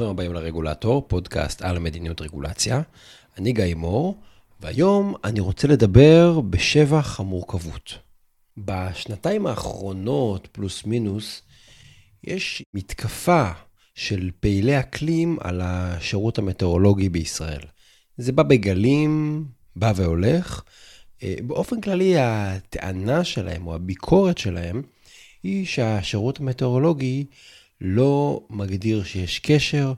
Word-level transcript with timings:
ברוכים 0.00 0.14
הבאים 0.14 0.32
לרגולטור, 0.32 1.04
פודקאסט 1.08 1.62
על 1.62 1.78
מדיניות 1.78 2.20
רגולציה. 2.20 2.82
אני 3.38 3.52
גיא 3.52 3.74
מור, 3.74 4.20
והיום 4.60 5.14
אני 5.24 5.40
רוצה 5.40 5.68
לדבר 5.68 6.40
בשבח 6.40 7.20
המורכבות. 7.20 7.98
בשנתיים 8.56 9.46
האחרונות, 9.46 10.48
פלוס 10.52 10.84
מינוס, 10.84 11.42
יש 12.24 12.62
מתקפה 12.74 13.50
של 13.94 14.30
פעילי 14.40 14.78
אקלים 14.80 15.38
על 15.40 15.60
השירות 15.64 16.38
המטאורולוגי 16.38 17.08
בישראל. 17.08 17.62
זה 18.16 18.32
בא 18.32 18.42
בגלים, 18.42 19.44
בא 19.76 19.92
והולך. 19.96 20.62
אה, 21.22 21.34
באופן 21.42 21.80
כללי, 21.80 22.14
הטענה 22.18 23.24
שלהם, 23.24 23.66
או 23.66 23.74
הביקורת 23.74 24.38
שלהם, 24.38 24.82
היא 25.42 25.66
שהשירות 25.66 26.40
המטאורולוגי 26.40 27.24
לא 27.80 28.42
מגדיר 28.50 29.04
שיש 29.04 29.38
קשר 29.38 29.92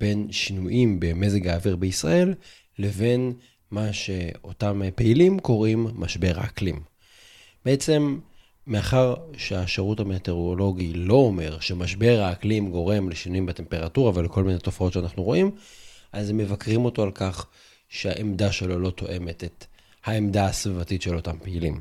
בין 0.00 0.26
שינויים 0.30 1.00
במזג 1.00 1.46
האוויר 1.46 1.76
בישראל 1.76 2.34
לבין 2.78 3.32
מה 3.70 3.92
שאותם 3.92 4.82
פעילים 4.94 5.38
קוראים 5.38 5.86
משבר 5.94 6.32
האקלים. 6.36 6.80
בעצם, 7.64 8.18
מאחר 8.66 9.14
שהשירות 9.36 10.00
המטאורולוגי 10.00 10.92
לא 10.94 11.14
אומר 11.14 11.60
שמשבר 11.60 12.20
האקלים 12.20 12.70
גורם 12.70 13.08
לשינויים 13.08 13.46
בטמפרטורה 13.46 14.12
ולכל 14.14 14.44
מיני 14.44 14.58
תופעות 14.58 14.92
שאנחנו 14.92 15.22
רואים, 15.22 15.50
אז 16.12 16.30
הם 16.30 16.36
מבקרים 16.36 16.84
אותו 16.84 17.02
על 17.02 17.10
כך 17.10 17.46
שהעמדה 17.88 18.52
שלו 18.52 18.78
לא 18.78 18.90
תואמת 18.90 19.44
את 19.44 19.64
העמדה 20.04 20.46
הסביבתית 20.46 21.02
של 21.02 21.16
אותם 21.16 21.38
פעילים. 21.42 21.80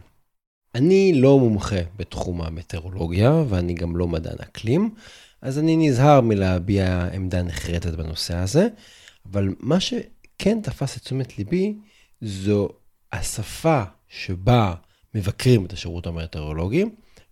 אני 0.76 1.14
לא 1.16 1.40
מומחה 1.40 1.80
בתחום 1.98 2.42
המטאורולוגיה 2.42 3.44
ואני 3.50 3.74
גם 3.74 3.98
לא 3.98 4.08
מדען 4.08 4.38
אקלים, 4.40 4.90
אז 5.42 5.60
אני 5.60 5.78
נזהר 5.78 6.22
מלהביע 6.22 7.10
עמדה 7.14 7.42
נחרטת 7.42 7.94
בנושא 7.94 8.36
הזה, 8.36 8.68
אבל 9.32 9.56
מה 9.60 9.80
שכן 9.80 10.62
תפס 10.64 10.98
את 10.98 11.02
תשומת 11.02 11.38
ליבי 11.38 11.76
זו 12.22 12.70
השפה 13.12 13.84
שבה 14.08 14.74
מבקרים 15.14 15.66
את 15.66 15.74
השירות 15.74 16.08
המטאורולוגי, 16.08 16.86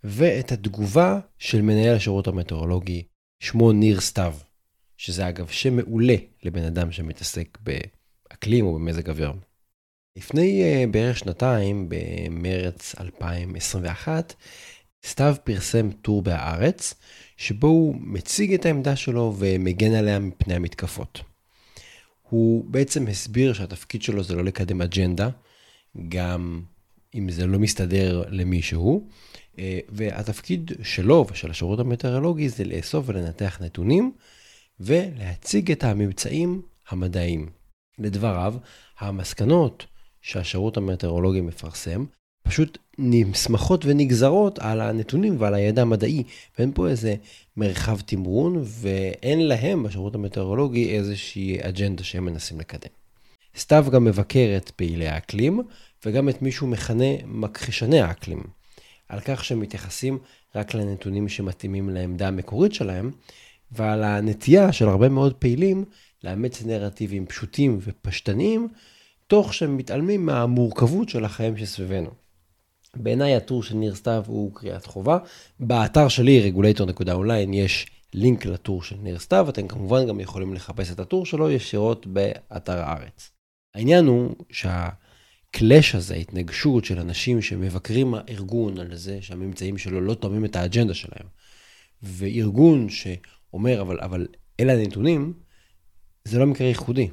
ואת 0.04 0.52
התגובה 0.52 1.20
של 1.38 1.62
מנהל 1.62 1.96
השירות 1.96 2.26
המטאורולוגי, 2.26 3.02
שמו 3.40 3.72
ניר 3.72 4.00
סתיו, 4.00 4.34
שזה 4.96 5.28
אגב 5.28 5.48
שם 5.48 5.76
מעולה 5.76 6.16
לבן 6.42 6.64
אדם 6.64 6.92
שמתעסק 6.92 7.58
באקלים 7.60 8.66
או 8.66 8.74
במזג 8.74 9.10
אוויר. 9.10 9.32
לפני 10.16 10.62
uh, 10.62 10.90
בערך 10.90 11.18
שנתיים, 11.18 11.88
במרץ 11.88 12.94
2021, 13.00 14.34
סתיו 15.06 15.36
פרסם 15.44 15.90
טור 15.90 16.22
בהארץ, 16.22 16.94
שבו 17.36 17.66
הוא 17.66 17.96
מציג 18.00 18.54
את 18.54 18.66
העמדה 18.66 18.96
שלו 18.96 19.34
ומגן 19.38 19.92
עליה 19.92 20.18
מפני 20.18 20.54
המתקפות. 20.54 21.20
הוא 22.22 22.64
בעצם 22.64 23.06
הסביר 23.06 23.52
שהתפקיד 23.52 24.02
שלו 24.02 24.22
זה 24.22 24.34
לא 24.34 24.44
לקדם 24.44 24.82
אג'נדה, 24.82 25.28
גם 26.08 26.62
אם 27.14 27.30
זה 27.30 27.46
לא 27.46 27.58
מסתדר 27.58 28.24
למישהו, 28.28 29.08
אה, 29.58 29.78
והתפקיד 29.88 30.72
שלו 30.82 31.26
ושל 31.30 31.50
השירות 31.50 31.80
המטאורולוגי 31.80 32.48
זה 32.48 32.64
לאסוף 32.64 33.08
ולנתח 33.08 33.58
נתונים 33.60 34.12
ולהציג 34.80 35.70
את 35.70 35.84
הממצאים 35.84 36.62
המדעיים. 36.88 37.48
לדבריו, 37.98 38.54
המסקנות 38.98 39.86
שהשירות 40.20 40.76
המטאורולוגי 40.76 41.40
מפרסם 41.40 42.04
פשוט 42.42 42.78
נסמכות 42.98 43.84
ונגזרות 43.84 44.58
על 44.58 44.80
הנתונים 44.80 45.36
ועל 45.38 45.54
הידע 45.54 45.82
המדעי, 45.82 46.22
ואין 46.58 46.72
פה 46.74 46.88
איזה 46.88 47.14
מרחב 47.56 48.00
תמרון, 48.00 48.62
ואין 48.64 49.48
להם 49.48 49.82
בשירות 49.82 50.14
המטאורולוגי 50.14 50.96
איזושהי 50.96 51.58
אג'נדה 51.60 52.04
שהם 52.04 52.24
מנסים 52.24 52.60
לקדם. 52.60 52.90
סתיו 53.58 53.86
גם 53.92 54.04
מבקר 54.04 54.54
את 54.56 54.70
פעילי 54.70 55.08
האקלים, 55.08 55.60
וגם 56.06 56.28
את 56.28 56.42
מי 56.42 56.52
שהוא 56.52 56.68
מכנה 56.68 57.24
מכחישני 57.24 58.00
האקלים, 58.00 58.42
על 59.08 59.20
כך 59.20 59.44
שהם 59.44 59.60
מתייחסים 59.60 60.18
רק 60.54 60.74
לנתונים 60.74 61.28
שמתאימים 61.28 61.90
לעמדה 61.90 62.28
המקורית 62.28 62.74
שלהם, 62.74 63.10
ועל 63.72 64.04
הנטייה 64.04 64.72
של 64.72 64.88
הרבה 64.88 65.08
מאוד 65.08 65.34
פעילים 65.34 65.84
לאמץ 66.24 66.62
נרטיבים 66.62 67.26
פשוטים 67.26 67.78
ופשטניים, 67.80 68.68
תוך 69.26 69.54
שהם 69.54 69.76
מתעלמים 69.76 70.26
מהמורכבות 70.26 71.08
של 71.08 71.24
החיים 71.24 71.56
שסביבנו. 71.56 72.25
בעיניי 72.96 73.36
הטור 73.36 73.62
של 73.62 73.74
ניר 73.74 73.94
סתיו 73.94 74.24
הוא 74.26 74.54
קריאת 74.54 74.86
חובה. 74.86 75.18
באתר 75.60 76.08
שלי, 76.08 76.52
regulator.online, 76.52 77.54
יש 77.54 77.86
לינק 78.14 78.46
לטור 78.46 78.82
של 78.82 78.96
ניר 78.96 79.18
סתיו, 79.18 79.46
אתם 79.50 79.68
כמובן 79.68 80.06
גם 80.06 80.20
יכולים 80.20 80.54
לחפש 80.54 80.90
את 80.92 81.00
הטור 81.00 81.26
שלו 81.26 81.50
ישירות 81.50 82.06
באתר 82.06 82.78
הארץ. 82.78 83.30
העניין 83.74 84.06
הוא 84.06 84.34
שהקלאש 84.50 85.94
הזה, 85.94 86.14
ההתנגשות 86.14 86.84
של 86.84 86.98
אנשים 86.98 87.42
שמבקרים 87.42 88.14
הארגון 88.14 88.78
על 88.78 88.96
זה 88.96 89.18
שהממצאים 89.22 89.78
שלו 89.78 90.00
לא 90.00 90.14
תואמים 90.14 90.44
את 90.44 90.56
האג'נדה 90.56 90.94
שלהם, 90.94 91.26
וארגון 92.02 92.88
שאומר, 92.88 93.80
אבל, 93.80 94.00
אבל 94.00 94.26
אלה 94.60 94.72
הנתונים, 94.72 95.32
זה 96.24 96.38
לא 96.38 96.46
מקרה 96.46 96.66
ייחודי. 96.66 97.08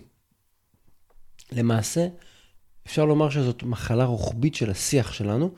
למעשה, 1.52 2.08
אפשר 2.86 3.06
לומר 3.06 3.30
שזאת 3.30 3.64
מחלה 3.64 4.06
רוחבית 4.06 4.56
של 4.56 4.70
השיח 4.70 5.14
שלנו, 5.14 5.52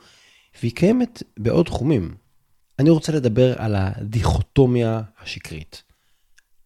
והיא 0.60 0.72
קיימת 0.72 1.22
בעוד 1.38 1.66
תחומים. 1.66 2.14
אני 2.78 2.90
רוצה 2.90 3.12
לדבר 3.12 3.62
על 3.62 3.74
הדיכוטומיה 3.76 5.02
השקרית. 5.18 5.82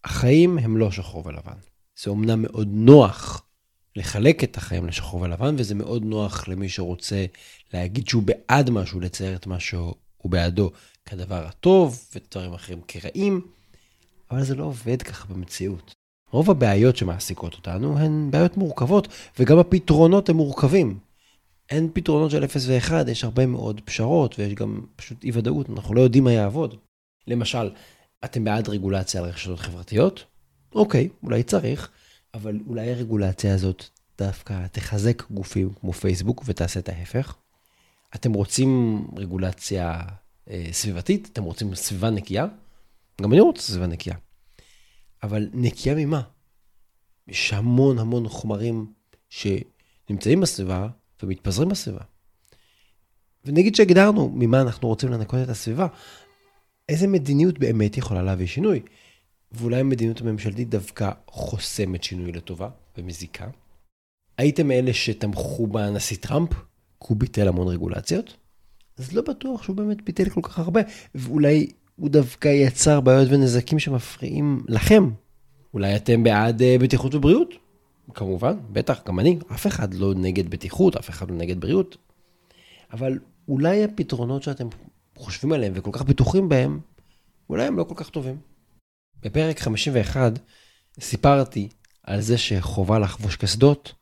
החיים 0.05 0.59
הם 0.59 0.77
לא 0.77 0.91
שחור 0.91 1.27
ולבן. 1.27 1.57
זה 2.03 2.11
אומנם 2.11 2.43
מאוד 2.43 2.69
נוח 2.73 3.43
לחלק 3.97 4.45
את 4.45 4.57
החיים 4.57 4.87
לשחור 4.87 5.21
ולבן, 5.21 5.55
וזה 5.59 5.75
מאוד 5.75 6.05
נוח 6.05 6.49
למי 6.49 6.69
שרוצה 6.69 7.27
להגיד 7.75 8.09
שהוא 8.09 8.23
בעד 8.23 8.71
משהו, 8.71 9.01
לצייר 9.01 9.37
את 9.37 9.47
מה 9.47 9.61
שהוא 9.61 9.95
בעדו 10.25 10.71
כדבר 11.07 11.47
הטוב, 11.47 12.09
ודברים 12.15 12.55
אחרים 12.55 12.81
כרעים, 12.89 13.47
אבל 14.31 14.45
זה 14.45 14.55
לא 14.55 14.65
עובד 14.65 15.03
ככה 15.03 15.35
במציאות. 15.35 15.93
רוב 16.31 16.51
הבעיות 16.51 16.97
שמעסיקות 16.97 17.55
אותנו 17.55 17.99
הן 17.99 18.29
בעיות 18.31 18.57
מורכבות, 18.57 19.09
וגם 19.39 19.59
הפתרונות 19.59 20.29
הם 20.29 20.37
מורכבים. 20.37 20.99
אין 21.71 21.89
פתרונות 21.93 22.31
של 22.31 22.45
0 22.45 22.67
ו-1, 22.67 23.11
יש 23.11 23.25
הרבה 23.25 23.47
מאוד 23.47 23.81
פשרות, 23.85 24.39
ויש 24.39 24.55
גם 24.55 24.81
פשוט 24.97 25.25
אי 25.25 25.31
ודאות, 25.35 25.71
אנחנו 25.71 25.95
לא 25.95 26.01
יודעים 26.01 26.25
מה 26.25 26.33
יעבוד. 26.33 26.77
למשל, 27.27 27.71
אתם 28.25 28.45
בעד 28.45 28.69
רגולציה 28.69 29.23
על 29.23 29.29
רשתות 29.29 29.59
חברתיות? 29.59 30.25
אוקיי, 30.75 31.09
אולי 31.23 31.43
צריך, 31.43 31.89
אבל 32.35 32.61
אולי 32.67 32.91
הרגולציה 32.93 33.55
הזאת 33.55 33.85
דווקא 34.19 34.67
תחזק 34.73 35.23
גופים 35.31 35.71
כמו 35.81 35.93
פייסבוק 35.93 36.43
ותעשה 36.47 36.81
את 36.81 36.89
ההפך. 36.89 37.35
אתם 38.15 38.33
רוצים 38.33 39.05
רגולציה 39.17 40.01
אה, 40.51 40.67
סביבתית? 40.73 41.29
אתם 41.33 41.43
רוצים 41.43 41.75
סביבה 41.75 42.11
נקייה? 42.11 42.47
גם 43.23 43.33
אני 43.33 43.41
רוצה 43.41 43.63
סביבה 43.63 43.87
נקייה. 43.87 44.17
אבל 45.23 45.49
נקייה 45.53 45.95
ממה? 45.95 46.23
יש 47.29 47.53
המון 47.53 47.99
המון 47.99 48.29
חומרים 48.29 48.93
שנמצאים 49.29 50.41
בסביבה 50.41 50.89
ומתפזרים 51.23 51.69
בסביבה. 51.69 52.05
ונגיד 53.45 53.75
שהגדרנו 53.75 54.31
ממה 54.35 54.61
אנחנו 54.61 54.89
רוצים 54.89 55.11
לנקות 55.13 55.39
את 55.43 55.49
הסביבה, 55.49 55.87
איזה 56.89 57.07
מדיניות 57.07 57.59
באמת 57.59 57.97
יכולה 57.97 58.23
להביא 58.23 58.47
שינוי? 58.47 58.81
ואולי 59.53 59.81
המדיניות 59.81 60.21
הממשלתית 60.21 60.69
דווקא 60.69 61.11
חוסמת 61.29 62.03
שינוי 62.05 62.33
לטובה 62.33 62.69
ומזיקה? 62.99 63.49
הייתם 64.39 64.71
אלה 64.71 64.95
שתמכו 64.95 65.67
בנשיא 65.67 66.17
טראמפ? 66.17 66.51
כי 67.01 67.07
הוא 67.09 67.17
ביטל 67.17 67.49
המון 67.49 67.69
רגולציות? 67.69 68.37
אז 68.99 69.13
לא 69.13 69.23
בטוח 69.23 69.63
שהוא 69.63 69.77
באמת 69.77 70.03
ביטל 70.03 70.29
כל 70.29 70.41
כך 70.43 70.59
הרבה, 70.59 70.81
ואולי 71.15 71.67
הוא 72.01 72.11
דווקא 72.11 72.49
יצר 72.49 73.01
בעיות 73.01 73.29
ונזקים 73.31 73.79
שמפריעים 73.79 74.65
לכם. 74.69 75.11
אולי 75.75 75.97
אתם 75.97 76.23
בעד 76.23 76.61
uh, 76.63 76.83
בטיחות 76.83 77.15
ובריאות? 77.15 77.55
כמובן, 78.15 78.55
בטח, 78.73 79.01
גם 79.07 79.21
אני. 79.21 79.39
אף 79.55 79.67
אחד 79.67 79.95
לא 79.95 80.15
נגד 80.15 80.51
בטיחות, 80.51 80.97
אף 80.97 81.11
אחד 81.11 81.31
לא 81.31 81.37
נגד 81.37 81.61
בריאות. 81.61 81.97
אבל 82.93 83.19
אולי 83.49 83.85
הפתרונות 83.85 84.43
שאתם 84.43 84.69
חושבים 85.17 85.53
עליהם 85.53 85.73
וכל 85.77 85.91
כך 85.93 86.03
בטוחים 86.03 86.49
בהם, 86.49 86.81
אולי 87.51 87.67
הם 87.67 87.79
לא 87.79 87.85
כל 87.85 87.95
כך 87.97 88.11
טובים. 88.11 88.37
בפרק 89.23 89.59
51 89.59 90.33
סיפרתי 91.01 91.69
על 92.03 92.21
זה 92.21 92.39
שחובה 92.39 92.99
לחבוש 92.99 93.37
קסדות 93.37 93.95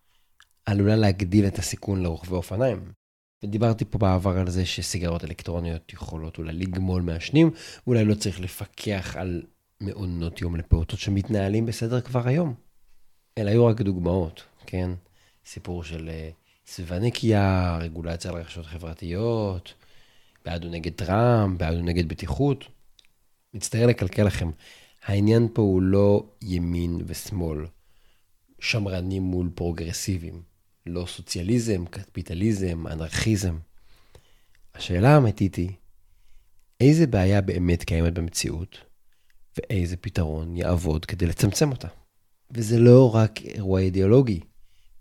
עלולה 0.67 0.97
להגדיל 0.97 1.47
את 1.47 1.59
הסיכון 1.59 2.03
לרוכבי 2.03 2.35
אופניים. 2.35 2.98
ודיברתי 3.43 3.85
פה 3.85 3.99
בעבר 3.99 4.39
על 4.39 4.51
זה 4.51 4.67
שסיגרות 4.67 5.25
אלקטרוניות 5.25 5.93
יכולות 5.93 6.39
אולי 6.39 6.53
לגמול 6.53 7.03
מעשנים, 7.03 7.51
אולי 7.87 8.05
לא 8.05 8.15
צריך 8.15 8.41
לפקח 8.41 9.17
על 9.17 9.43
מעונות 9.81 10.41
יום 10.41 10.57
לפעוטות 10.57 10.99
שמתנהלים 10.99 11.67
בסדר 11.67 12.01
כבר 12.01 12.29
היום. 12.29 12.55
אלה 13.39 13.51
היו 13.51 13.67
רק 13.67 13.81
דוגמאות, 13.81 14.43
כן? 14.67 14.91
סיפור 15.47 15.85
של 15.85 16.09
uh, 16.09 16.71
סביבה 16.71 16.99
נקייה, 16.99 17.79
רגולציה 17.81 18.31
על 18.31 18.37
רכישות 18.37 18.67
חברתיות, 18.67 19.75
בעד 20.45 20.65
או 20.65 20.71
נגד 20.71 20.93
טראמפ, 20.93 21.59
בעד 21.59 21.77
או 21.77 21.83
נגד 21.83 22.09
בטיחות. 22.09 22.65
מצטער 23.55 23.87
לקלקל 23.87 24.23
לכם, 24.23 24.51
העניין 25.05 25.49
פה 25.53 25.63
הוא 25.63 25.83
לא 25.83 26.27
ימין 26.43 27.01
ושמאל, 27.07 27.67
שמרנים 28.61 29.23
מול 29.23 29.51
פרוגרסיביים, 29.55 30.43
לא 30.89 31.07
סוציאליזם, 31.07 31.87
קפיטליזם, 31.87 32.87
אנרכיזם. 32.87 33.59
השאלה 34.75 35.15
האמיתית 35.15 35.55
היא, 35.55 35.71
איזה 36.81 37.07
בעיה 37.07 37.41
באמת 37.41 37.85
קיימת 37.85 38.15
במציאות, 38.15 38.79
ואיזה 39.57 39.97
פתרון 39.97 40.57
יעבוד 40.57 41.05
כדי 41.05 41.27
לצמצם 41.27 41.71
אותה. 41.71 41.89
וזה 42.51 42.79
לא 42.79 43.15
רק 43.15 43.41
אירוע 43.43 43.81
אידיאולוגי. 43.81 44.41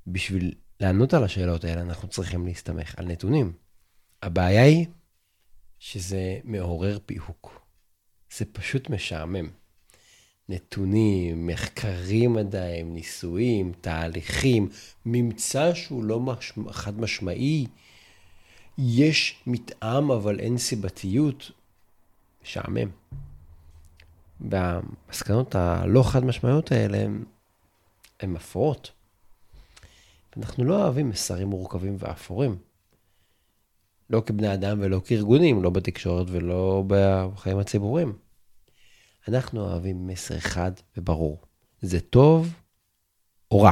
בשביל 0.07 0.53
לענות 0.79 1.13
על 1.13 1.23
השאלות 1.23 1.63
האלה 1.63 1.81
אנחנו 1.81 2.07
צריכים 2.07 2.45
להסתמך 2.45 2.99
על 2.99 3.05
נתונים. 3.05 3.53
הבעיה 4.21 4.63
היא 4.63 4.85
שזה 5.79 6.39
מעורר 6.43 6.99
פיהוק. 7.05 7.67
זה 8.37 8.45
פשוט 8.45 8.89
משעמם. 8.89 9.49
נתונים, 10.49 11.47
מחקרים 11.47 12.33
מדעיים, 12.33 12.93
ניסויים, 12.93 13.71
תהליכים, 13.81 14.69
ממצא 15.05 15.73
שהוא 15.73 16.03
לא 16.03 16.19
מש... 16.19 16.53
חד 16.71 17.01
משמעי, 17.01 17.67
יש 18.77 19.43
מתאם 19.47 20.11
אבל 20.11 20.39
אין 20.39 20.57
סיבתיות, 20.57 21.51
משעמם. 22.43 22.89
והמסקנות 24.41 25.55
הלא 25.55 26.03
חד 26.03 26.25
משמעיות 26.25 26.71
האלה 26.71 26.97
הן 28.19 28.29
מפרות. 28.33 28.91
אנחנו 30.37 30.63
לא 30.63 30.83
אוהבים 30.83 31.09
מסרים 31.09 31.47
מורכבים 31.47 31.95
ואפורים. 31.99 32.57
לא 34.09 34.23
כבני 34.25 34.53
אדם 34.53 34.77
ולא 34.81 35.01
כארגונים, 35.05 35.63
לא 35.63 35.69
בתקשורת 35.69 36.27
ולא 36.29 36.83
בחיים 36.87 37.57
הציבוריים. 37.57 38.26
אנחנו 39.29 39.61
אוהבים 39.61 40.07
מסר 40.07 40.39
חד 40.39 40.71
וברור. 40.97 41.41
זה 41.81 41.99
טוב 41.99 42.53
או 43.51 43.61
רע. 43.61 43.71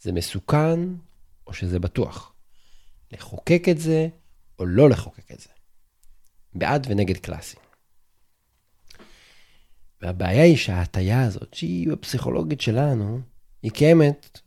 זה 0.00 0.12
מסוכן 0.12 0.80
או 1.46 1.52
שזה 1.52 1.78
בטוח. 1.78 2.32
לחוקק 3.12 3.62
את 3.70 3.78
זה 3.78 4.08
או 4.58 4.66
לא 4.66 4.90
לחוקק 4.90 5.32
את 5.32 5.40
זה. 5.40 5.48
בעד 6.54 6.86
ונגד 6.90 7.16
קלאסי. 7.16 7.56
והבעיה 10.02 10.42
היא 10.42 10.56
שההטייה 10.56 11.24
הזאת, 11.24 11.54
שהיא 11.54 11.92
הפסיכולוגית 11.92 12.60
שלנו, 12.60 13.20
היא 13.62 13.70
קיימת 13.70 14.40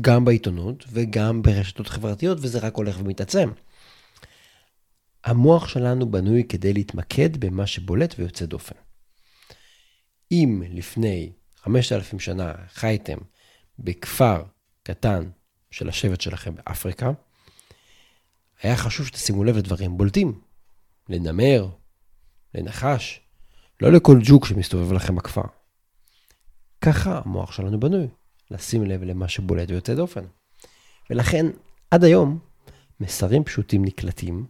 גם 0.00 0.24
בעיתונות 0.24 0.84
וגם 0.88 1.42
ברשתות 1.42 1.88
חברתיות, 1.88 2.38
וזה 2.40 2.58
רק 2.58 2.74
הולך 2.74 2.96
ומתעצם. 3.00 3.50
המוח 5.24 5.68
שלנו 5.68 6.10
בנוי 6.10 6.44
כדי 6.48 6.72
להתמקד 6.72 7.36
במה 7.36 7.66
שבולט 7.66 8.14
ויוצא 8.18 8.46
דופן. 8.46 8.83
אם 10.34 10.62
לפני 10.70 11.32
5,000 11.56 12.20
שנה 12.20 12.54
חייתם 12.68 13.18
בכפר 13.78 14.42
קטן 14.82 15.30
של 15.70 15.88
השבט 15.88 16.20
שלכם 16.20 16.54
באפריקה, 16.54 17.10
היה 18.62 18.76
חשוב 18.76 19.06
שתשימו 19.06 19.44
לב 19.44 19.56
לדברים 19.56 19.96
בולטים. 19.96 20.40
לנמר, 21.08 21.68
לנחש, 22.54 23.20
לא 23.80 23.92
לכל 23.92 24.18
ג'וק 24.22 24.46
שמסתובב 24.46 24.92
לכם 24.92 25.14
בכפר. 25.14 25.42
ככה 26.80 27.20
המוח 27.24 27.52
שלנו 27.52 27.80
בנוי, 27.80 28.08
לשים 28.50 28.84
לב 28.84 29.02
למה 29.02 29.28
שבולט 29.28 29.70
ויוצא 29.70 29.94
דופן. 29.94 30.24
ולכן, 31.10 31.46
עד 31.90 32.04
היום, 32.04 32.38
מסרים 33.00 33.44
פשוטים 33.44 33.84
נקלטים, 33.84 34.46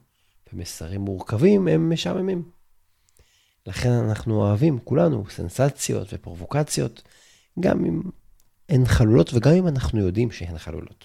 ומסרים 0.52 1.00
מורכבים 1.00 1.68
הם 1.68 1.92
משעממים. 1.92 2.53
לכן 3.66 3.90
אנחנו 3.90 4.40
אוהבים, 4.40 4.78
כולנו, 4.84 5.24
סנסציות 5.30 6.08
ופרובוקציות, 6.12 7.02
גם 7.60 7.84
אם 7.84 8.02
הן 8.68 8.84
חלולות 8.84 9.34
וגם 9.34 9.52
אם 9.52 9.68
אנחנו 9.68 10.00
יודעים 10.00 10.30
שהן 10.30 10.58
חלולות. 10.58 11.04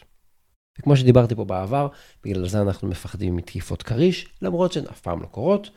וכמו 0.79 0.97
שדיברתי 0.97 1.35
פה 1.35 1.45
בעבר, 1.45 1.88
בגלל 2.23 2.47
זה 2.47 2.61
אנחנו 2.61 2.88
מפחדים 2.88 3.35
מתקיפות 3.35 3.83
כריש, 3.83 4.27
למרות 4.41 4.71
שהן 4.71 4.85
אף 4.88 5.01
פעם 5.01 5.21
לא 5.21 5.25
קורות, 5.25 5.69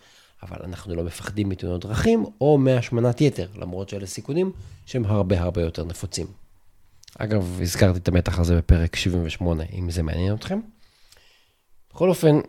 אבל 0.42 0.56
אנחנו 0.64 0.94
לא 0.94 1.04
מפחדים 1.04 1.48
מתאונות 1.48 1.84
דרכים 1.84 2.24
או 2.40 2.58
מהשמנת 2.58 3.20
יתר, 3.20 3.48
למרות 3.56 3.88
שאלה 3.88 4.06
סיכונים 4.06 4.52
שהם 4.86 5.04
הרבה 5.04 5.40
הרבה 5.40 5.62
יותר 5.62 5.84
נפוצים. 5.84 6.26
אגב, 7.18 7.58
הזכרתי 7.62 7.98
את 7.98 8.08
המתח 8.08 8.38
הזה 8.38 8.56
בפרק 8.56 8.96
78, 8.96 9.64
אם 9.72 9.90
זה 9.90 10.02
מעניין 10.02 10.34
אתכם. 10.34 10.60
בכל 11.90 12.08
אופן, 12.08 12.40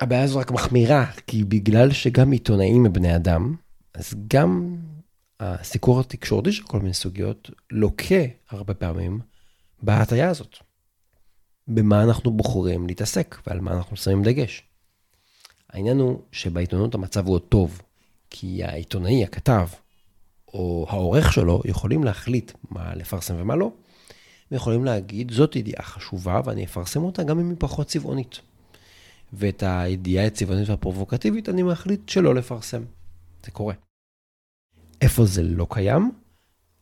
הבעיה 0.00 0.22
הזו 0.22 0.38
רק 0.38 0.50
מחמירה, 0.50 1.06
כי 1.26 1.44
בגלל 1.44 1.92
שגם 1.92 2.32
עיתונאים 2.32 2.86
הם 2.86 2.92
בני 2.92 3.16
אדם, 3.16 3.54
אז 3.94 4.14
גם 4.28 4.76
הסיקור 5.40 6.00
התקשורתי 6.00 6.52
של 6.52 6.62
כל 6.62 6.78
מיני 6.78 6.94
סוגיות 6.94 7.50
לוקה 7.70 8.24
הרבה 8.50 8.74
פעמים 8.74 9.20
בהטיה 9.82 10.30
הזאת. 10.30 10.56
במה 11.68 12.02
אנחנו 12.02 12.30
בוחרים 12.30 12.86
להתעסק 12.86 13.36
ועל 13.46 13.60
מה 13.60 13.72
אנחנו 13.72 13.96
שמים 13.96 14.22
דגש. 14.22 14.62
העניין 15.70 15.98
הוא 15.98 16.20
שבעיתונות 16.32 16.94
המצב 16.94 17.26
הוא 17.26 17.34
עוד 17.34 17.42
טוב, 17.42 17.82
כי 18.30 18.64
העיתונאי, 18.64 19.24
הכתב, 19.24 19.68
או 20.54 20.86
העורך 20.88 21.32
שלו, 21.32 21.62
יכולים 21.64 22.04
להחליט 22.04 22.52
מה 22.70 22.94
לפרסם 22.94 23.34
ומה 23.38 23.56
לא, 23.56 23.70
ויכולים 24.50 24.84
להגיד, 24.84 25.30
זאת 25.30 25.56
ידיעה 25.56 25.82
חשובה 25.82 26.40
ואני 26.44 26.64
אפרסם 26.64 27.02
אותה 27.02 27.22
גם 27.22 27.40
אם 27.40 27.48
היא 27.48 27.56
פחות 27.58 27.86
צבעונית. 27.86 28.40
ואת 29.32 29.62
הידיעה 29.66 30.26
הצבעונית 30.26 30.68
והפרובוקטיבית 30.68 31.48
אני 31.48 31.62
מחליט 31.62 32.08
שלא 32.08 32.34
לפרסם. 32.34 32.82
זה 33.44 33.50
קורה. 33.50 33.74
איפה 35.00 35.24
זה 35.24 35.42
לא 35.42 35.66
קיים? 35.70 36.12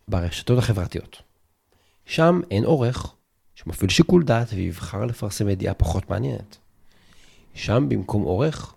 ברשתות 0.08 0.58
החברתיות. 0.58 1.22
שם 2.06 2.40
אין 2.50 2.64
עורך 2.64 3.14
שמפעיל 3.54 3.90
שיקול 3.90 4.24
דעת 4.24 4.48
ויבחר 4.52 5.04
לפרסם 5.04 5.48
ידיעה 5.48 5.74
פחות 5.74 6.10
מעניינת. 6.10 6.56
שם 7.54 7.88
במקום 7.88 8.22
עורך 8.22 8.74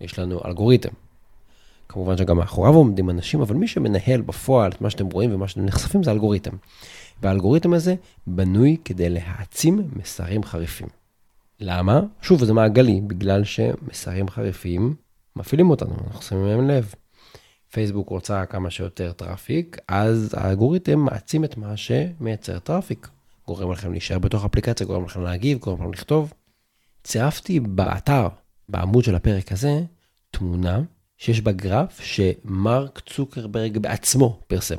יש 0.00 0.18
לנו 0.18 0.40
אלגוריתם. 0.44 0.92
כמובן 1.88 2.16
שגם 2.16 2.36
מאחוריו 2.36 2.74
עומדים 2.74 3.10
אנשים, 3.10 3.40
אבל 3.40 3.56
מי 3.56 3.68
שמנהל 3.68 4.20
בפועל 4.20 4.72
את 4.72 4.80
מה 4.80 4.90
שאתם 4.90 5.06
רואים 5.06 5.34
ומה 5.34 5.48
שאתם 5.48 5.64
נחשפים 5.64 6.02
זה 6.02 6.10
אלגוריתם. 6.10 6.56
והאלגוריתם 7.22 7.72
הזה 7.72 7.94
בנוי 8.26 8.76
כדי 8.84 9.08
להעצים 9.08 9.88
מסרים 9.96 10.44
חריפים. 10.44 10.99
למה? 11.60 12.00
שוב, 12.22 12.44
זה 12.44 12.52
מעגלי, 12.52 13.00
בגלל 13.00 13.44
שמסרים 13.44 14.28
חריפים 14.28 14.94
מפעילים 15.36 15.70
אותנו, 15.70 15.94
אנחנו 16.06 16.22
שמים 16.22 16.46
להם 16.46 16.68
לב. 16.68 16.94
פייסבוק 17.72 18.08
רוצה 18.08 18.46
כמה 18.46 18.70
שיותר 18.70 19.12
traffic, 19.12 19.76
אז 19.88 20.34
האלגוריתם 20.36 20.98
מעצים 20.98 21.44
את 21.44 21.56
מה 21.56 21.76
שמייצר 21.76 22.58
traffic. 22.58 23.08
גורם 23.46 23.72
לכם 23.72 23.92
להישאר 23.92 24.18
בתוך 24.18 24.44
האפליקציה, 24.44 24.86
גורם 24.86 25.04
לכם 25.04 25.22
להגיב, 25.22 25.58
גורם 25.58 25.80
לכם 25.80 25.92
לכתוב. 25.92 26.32
צירפתי 27.04 27.60
באתר, 27.60 28.28
בעמוד 28.68 29.04
של 29.04 29.14
הפרק 29.14 29.52
הזה, 29.52 29.82
תמונה 30.30 30.80
שיש 31.16 31.40
בה 31.40 31.52
גרף 31.52 32.00
שמרק 32.00 33.00
צוקרברג 33.06 33.78
בעצמו 33.78 34.40
פרסם. 34.46 34.76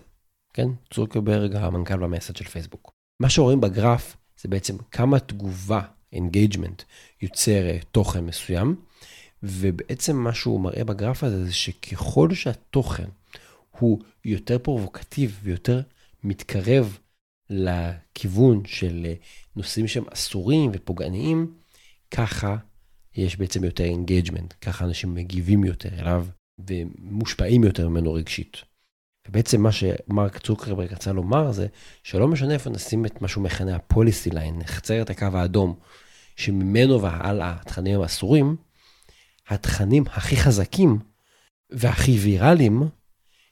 כן? 0.53 0.67
צוקרברג 0.93 1.55
המנכ"ל 1.55 2.01
והמייסד 2.01 2.35
של 2.35 2.45
פייסבוק. 2.45 2.91
מה 3.19 3.29
שרואים 3.29 3.61
בגרף 3.61 4.17
זה 4.41 4.49
בעצם 4.49 4.77
כמה 4.91 5.19
תגובה 5.19 5.81
engagement, 6.13 6.83
יוצר 7.21 7.67
אה, 7.69 7.79
תוכן 7.91 8.25
מסוים, 8.25 8.75
ובעצם 9.43 10.15
מה 10.15 10.33
שהוא 10.33 10.59
מראה 10.61 10.83
בגרף 10.83 11.23
הזה 11.23 11.45
זה 11.45 11.53
שככל 11.53 12.33
שהתוכן 12.33 13.09
הוא 13.79 13.99
יותר 14.25 14.59
פרובוקטיבי 14.59 15.33
ויותר 15.43 15.81
מתקרב 16.23 16.97
לכיוון 17.49 18.61
של 18.65 19.05
אה, 19.05 19.13
נושאים 19.55 19.87
שהם 19.87 20.03
אסורים 20.13 20.71
ופוגעניים, 20.73 21.53
ככה 22.11 22.57
יש 23.15 23.35
בעצם 23.37 23.63
יותר 23.63 23.83
engagement, 23.83 24.53
ככה 24.61 24.85
אנשים 24.85 25.13
מגיבים 25.13 25.63
יותר 25.63 25.99
אליו 25.99 26.27
ומושפעים 26.67 27.63
יותר 27.63 27.89
ממנו 27.89 28.13
רגשית. 28.13 28.70
ובעצם 29.31 29.61
מה 29.61 29.71
שמרק 29.71 30.37
צוקרברג 30.37 30.93
רצה 30.93 31.11
לומר 31.11 31.51
זה 31.51 31.67
שלא 32.03 32.27
משנה 32.27 32.53
איפה 32.53 32.69
נשים 32.69 33.05
את 33.05 33.21
מה 33.21 33.27
שהוא 33.27 33.43
מכנה 33.43 33.75
ה 33.75 33.83
policy 33.83 34.29
line, 34.29 34.59
נקצר 34.59 35.01
את 35.01 35.09
הקו 35.09 35.25
האדום, 35.33 35.75
שממנו 36.35 37.01
והלאה 37.01 37.55
התכנים 37.61 37.95
הם 37.95 38.01
אסורים, 38.01 38.55
התכנים 39.47 40.03
הכי 40.07 40.37
חזקים 40.37 40.99
והכי 41.69 42.11
ויראליים 42.11 42.83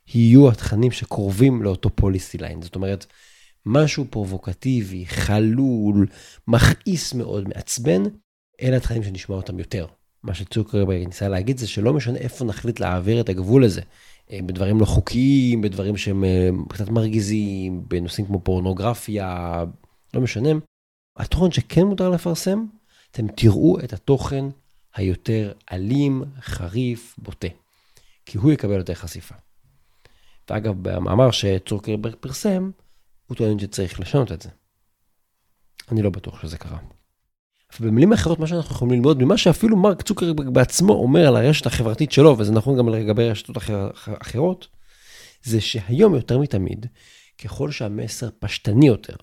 יהיו 0.07 0.49
התכנים 0.49 0.91
שקרובים 0.91 1.63
לאותו 1.63 1.89
policy 1.95 2.37
line. 2.37 2.61
זאת 2.61 2.75
אומרת, 2.75 3.05
משהו 3.65 4.05
פרובוקטיבי, 4.09 5.05
חלול, 5.05 6.07
מכעיס 6.47 7.13
מאוד, 7.13 7.47
מעצבן, 7.47 8.03
אלה 8.61 8.77
התכנים 8.77 9.03
שנשמע 9.03 9.35
אותם 9.35 9.59
יותר. 9.59 9.85
מה 10.23 10.33
שצוקרברג 10.33 11.05
ניסה 11.05 11.27
להגיד 11.27 11.57
זה 11.57 11.67
שלא 11.67 11.93
משנה 11.93 12.17
איפה 12.17 12.45
נחליט 12.45 12.79
להעביר 12.79 13.21
את 13.21 13.29
הגבול 13.29 13.63
הזה, 13.63 13.81
בדברים 14.31 14.79
לא 14.79 14.85
חוקיים, 14.85 15.61
בדברים 15.61 15.97
שהם 15.97 16.23
אה, 16.23 16.49
קצת 16.69 16.89
מרגיזים, 16.89 17.83
בנושאים 17.87 18.27
כמו 18.27 18.39
פורנוגרפיה, 18.39 19.63
לא 20.13 20.21
משנה. 20.21 20.49
התוכן 21.17 21.51
שכן 21.51 21.83
מותר 21.83 22.09
לפרסם, 22.09 22.65
אתם 23.11 23.27
תראו 23.27 23.79
את 23.79 23.93
התוכן 23.93 24.45
היותר 24.95 25.53
אלים, 25.71 26.23
חריף, 26.41 27.15
בוטה. 27.17 27.47
כי 28.25 28.37
הוא 28.37 28.51
יקבל 28.51 28.77
יותר 28.77 28.93
חשיפה. 28.93 29.35
ואגב, 30.49 30.75
במאמר 30.81 31.31
שצוקרברג 31.31 32.15
פרסם, 32.19 32.71
הוא 33.27 33.37
טוען 33.37 33.59
שצריך 33.59 33.99
לשנות 33.99 34.31
את 34.31 34.41
זה. 34.41 34.49
אני 35.91 36.01
לא 36.01 36.09
בטוח 36.09 36.41
שזה 36.41 36.57
קרה. 36.57 36.79
במילים 37.79 38.13
אחרות, 38.13 38.39
מה 38.39 38.47
שאנחנו 38.47 38.75
יכולים 38.75 38.93
ללמוד 38.93 39.23
ממה 39.23 39.37
שאפילו 39.37 39.77
מרק 39.77 40.01
צוקרברג 40.01 40.49
בעצמו 40.49 40.93
אומר 40.93 41.27
על 41.27 41.35
הרשת 41.35 41.65
החברתית 41.65 42.11
שלו, 42.11 42.37
וזה 42.37 42.51
נכון 42.51 42.77
גם 42.77 42.89
לגבי 42.89 43.29
רשתות 43.29 43.57
אחר, 43.57 43.89
אחרות, 44.21 44.67
זה 45.43 45.61
שהיום 45.61 46.15
יותר 46.15 46.37
מתמיד, 46.37 46.85
ככל 47.43 47.71
שהמסר 47.71 48.29
פשטני 48.39 48.87
יותר, 48.87 49.15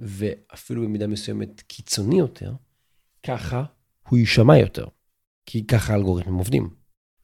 ואפילו 0.00 0.82
במידה 0.82 1.06
מסוימת 1.06 1.60
קיצוני 1.60 2.18
יותר, 2.18 2.52
ככה 3.22 3.64
הוא 4.08 4.18
יישמע 4.18 4.58
יותר. 4.58 4.86
כי 5.46 5.66
ככה 5.66 5.92
האלגוריתמים 5.92 6.34
עובדים. 6.34 6.70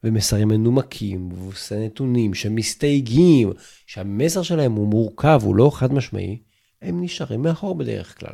ומסרים 0.03 0.47
מנומקים, 0.47 1.29
מבוססי 1.29 1.85
נתונים, 1.85 2.33
שמסתייגים, 2.33 3.51
שהמסר 3.87 4.41
שלהם 4.41 4.71
הוא 4.71 4.87
מורכב, 4.87 5.41
הוא 5.43 5.55
לא 5.55 5.71
חד 5.73 5.93
משמעי, 5.93 6.41
הם 6.81 7.03
נשארים 7.03 7.41
מאחור 7.41 7.75
בדרך 7.75 8.19
כלל. 8.19 8.33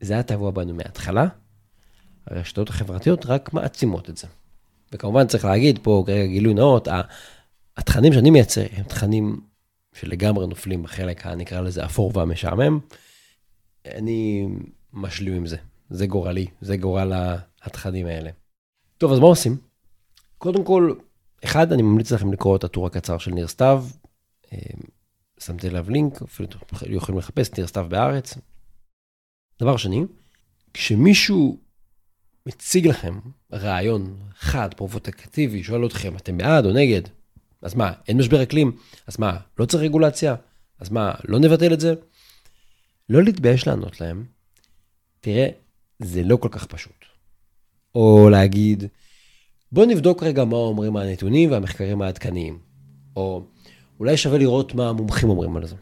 זה 0.00 0.12
היה 0.12 0.22
טבוע 0.22 0.50
בנו 0.50 0.74
מההתחלה, 0.74 1.26
הרשתות 2.26 2.68
החברתיות 2.68 3.26
רק 3.26 3.52
מעצימות 3.52 4.10
את 4.10 4.16
זה. 4.16 4.26
וכמובן 4.92 5.26
צריך 5.26 5.44
להגיד 5.44 5.78
פה, 5.82 6.02
כרגע 6.06 6.26
גילוי 6.26 6.54
נאות, 6.54 6.88
התכנים 7.76 8.12
שאני 8.12 8.30
מייצר 8.30 8.64
הם 8.72 8.84
תכנים 8.84 9.40
שלגמרי 9.92 10.46
נופלים 10.46 10.82
בחלק 10.82 11.26
הנקרא 11.26 11.60
לזה 11.60 11.84
אפור 11.84 12.12
והמשעמם. 12.14 12.78
אני 13.86 14.48
משלים 14.92 15.34
עם 15.34 15.46
זה, 15.46 15.56
זה 15.90 16.06
גורלי, 16.06 16.46
זה 16.60 16.76
גורל 16.76 17.12
התכנים 17.62 18.06
האלה. 18.06 18.30
טוב, 18.98 19.12
אז 19.12 19.18
מה 19.18 19.26
עושים? 19.26 19.56
קודם 20.38 20.64
כל, 20.64 20.94
אחד, 21.44 21.72
אני 21.72 21.82
ממליץ 21.82 22.12
לכם 22.12 22.32
לקרוא 22.32 22.56
את 22.56 22.64
הטור 22.64 22.86
הקצר 22.86 23.18
של 23.18 23.30
ניר 23.30 23.48
סתיו. 23.48 23.84
אה, 24.52 24.58
שמתי 25.38 25.68
אליו 25.68 25.90
לינק, 25.90 26.22
אפילו 26.22 26.48
יכולים 26.86 27.18
לחפש 27.18 27.50
ניר 27.58 27.66
סתיו 27.66 27.86
בארץ. 27.88 28.34
דבר 29.60 29.76
שני, 29.76 30.04
כשמישהו 30.74 31.58
מציג 32.50 32.86
לכם 32.86 33.18
רעיון 33.52 34.16
חד, 34.38 34.74
פרובוקטיבי, 34.76 35.62
שואל 35.62 35.86
אתכם, 35.86 36.16
אתם 36.16 36.38
בעד 36.38 36.66
או 36.66 36.72
נגד? 36.72 37.02
אז 37.62 37.74
מה, 37.74 37.92
אין 38.08 38.18
משבר 38.18 38.42
אקלים? 38.42 38.72
אז 39.06 39.18
מה, 39.18 39.36
לא 39.58 39.64
צריך 39.64 39.82
רגולציה? 39.82 40.34
אז 40.80 40.90
מה, 40.90 41.12
לא 41.28 41.38
נבטל 41.38 41.72
את 41.72 41.80
זה? 41.80 41.94
לא 43.08 43.22
להתבייש 43.22 43.66
לענות 43.66 44.00
להם, 44.00 44.24
תראה, 45.20 45.48
זה 45.98 46.22
לא 46.22 46.36
כל 46.36 46.48
כך 46.52 46.66
פשוט. 46.66 47.04
או 47.94 48.28
להגיד, 48.30 48.84
בוא 49.72 49.86
נבדוק 49.86 50.22
רגע 50.22 50.44
מה 50.44 50.56
אומרים 50.56 50.96
הנתונים 50.96 51.50
והמחקרים 51.50 52.02
העדכניים. 52.02 52.58
או 53.16 53.42
אולי 54.00 54.16
שווה 54.16 54.38
לראות 54.38 54.74
מה 54.74 54.88
המומחים 54.88 55.28
אומרים 55.28 55.56
על 55.56 55.66
זה. 55.66 55.76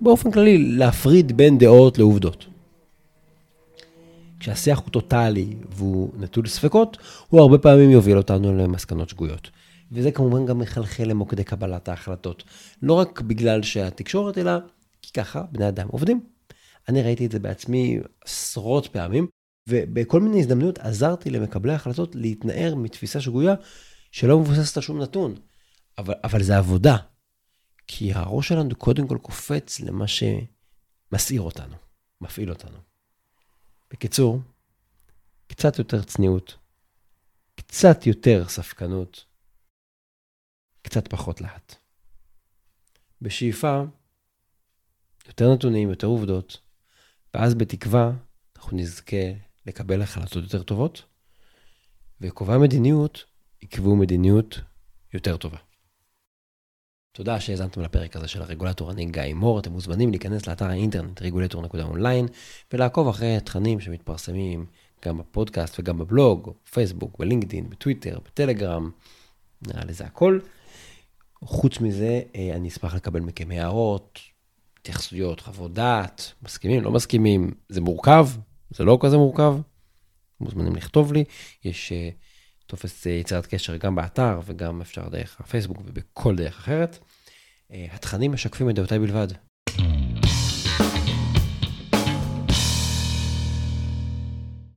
באופן 0.00 0.30
כללי, 0.30 0.58
להפריד 0.58 1.36
בין 1.36 1.58
דעות 1.58 1.98
לעובדות. 1.98 2.46
כשהשיח 4.44 4.78
הוא 4.78 4.90
טוטאלי 4.90 5.56
והוא 5.68 6.12
נטול 6.18 6.46
ספקות, 6.46 6.98
הוא 7.28 7.40
הרבה 7.40 7.58
פעמים 7.58 7.90
יוביל 7.90 8.16
אותנו 8.16 8.56
למסקנות 8.56 9.08
שגויות. 9.08 9.50
וזה 9.92 10.12
כמובן 10.12 10.46
גם 10.46 10.58
מחלחל 10.58 11.04
למוקדי 11.04 11.44
קבלת 11.44 11.88
ההחלטות. 11.88 12.44
לא 12.82 12.92
רק 12.92 13.20
בגלל 13.20 13.62
שהתקשורת, 13.62 14.38
אלא 14.38 14.52
כי 15.02 15.12
ככה 15.12 15.42
בני 15.52 15.68
אדם 15.68 15.88
עובדים. 15.90 16.20
אני 16.88 17.02
ראיתי 17.02 17.26
את 17.26 17.32
זה 17.32 17.38
בעצמי 17.38 18.00
עשרות 18.24 18.86
פעמים, 18.86 19.26
ובכל 19.68 20.20
מיני 20.20 20.40
הזדמנויות 20.40 20.78
עזרתי 20.78 21.30
למקבלי 21.30 21.72
ההחלטות 21.72 22.14
להתנער 22.14 22.74
מתפיסה 22.74 23.20
שגויה 23.20 23.54
שלא 24.12 24.38
מבוססת 24.38 24.76
על 24.76 24.82
שום 24.82 25.02
נתון. 25.02 25.34
אבל, 25.98 26.14
אבל 26.24 26.42
זה 26.42 26.56
עבודה. 26.56 26.96
כי 27.86 28.12
הראש 28.12 28.48
שלנו 28.48 28.74
קודם 28.74 29.06
כל 29.06 29.18
קופץ 29.22 29.80
למה 29.80 30.04
שמסעיר 30.06 31.40
אותנו, 31.40 31.74
מפעיל 32.20 32.50
אותנו. 32.50 32.93
בקיצור, 33.94 34.40
קצת 35.46 35.78
יותר 35.78 36.02
צניעות, 36.02 36.56
קצת 37.54 38.06
יותר 38.06 38.48
ספקנות, 38.48 39.24
קצת 40.82 41.08
פחות 41.08 41.40
לאט. 41.40 41.74
בשאיפה, 43.22 43.82
יותר 45.26 45.54
נתונים, 45.54 45.90
יותר 45.90 46.06
עובדות, 46.06 46.60
ואז 47.34 47.54
בתקווה 47.54 48.12
אנחנו 48.56 48.76
נזכה 48.76 49.26
לקבל 49.66 50.02
החלטות 50.02 50.42
יותר 50.44 50.62
טובות, 50.62 51.02
וקובעי 52.20 52.58
מדיניות 52.58 53.24
יקבעו 53.62 53.96
מדיניות 53.96 54.60
יותר 55.12 55.36
טובה. 55.36 55.58
תודה 57.16 57.40
שהאזנתם 57.40 57.80
לפרק 57.80 58.16
הזה 58.16 58.28
של 58.28 58.42
הרגולטור, 58.42 58.90
אני 58.90 59.06
גיא 59.06 59.34
מור, 59.34 59.58
אתם 59.58 59.72
מוזמנים 59.72 60.10
להיכנס 60.10 60.46
לאתר 60.46 60.64
האינטרנט 60.64 61.22
רגולטור.אונליין 61.22 62.26
ולעקוב 62.72 63.08
אחרי 63.08 63.36
התכנים 63.36 63.80
שמתפרסמים 63.80 64.66
גם 65.04 65.18
בפודקאסט 65.18 65.80
וגם 65.80 65.98
בבלוג, 65.98 66.52
בפייסבוק, 66.66 67.18
בלינקדאין, 67.18 67.70
בטוויטר, 67.70 68.18
בטלגרם, 68.24 68.90
נראה 69.66 69.84
לי 69.84 69.92
זה 69.92 70.04
הכל. 70.04 70.38
חוץ 71.44 71.80
מזה, 71.80 72.20
אה, 72.36 72.54
אני 72.54 72.68
אשמח 72.68 72.94
לקבל 72.94 73.20
מכם 73.20 73.50
הערות, 73.50 74.18
התייחסויות, 74.80 75.40
חוות 75.40 75.72
דעת, 75.72 76.32
מסכימים, 76.42 76.82
לא 76.82 76.90
מסכימים, 76.90 77.50
זה 77.68 77.80
מורכב, 77.80 78.28
זה 78.70 78.84
לא 78.84 78.98
כזה 79.00 79.16
מורכב, 79.16 79.56
מוזמנים 80.40 80.76
לכתוב 80.76 81.12
לי, 81.12 81.24
יש 81.64 81.92
uh, 81.92 82.23
טופס 82.74 83.06
uh, 83.06 83.10
יצירת 83.10 83.46
קשר 83.46 83.76
גם 83.76 83.94
באתר 83.94 84.40
וגם 84.44 84.80
אפשר 84.80 85.08
דרך 85.08 85.40
הפייסבוק 85.40 85.78
ובכל 85.84 86.36
דרך 86.36 86.58
אחרת. 86.58 86.98
Uh, 86.98 87.74
התכנים 87.92 88.32
משקפים 88.32 88.70
את 88.70 88.74
דעותיי 88.74 88.98
בלבד, 88.98 89.28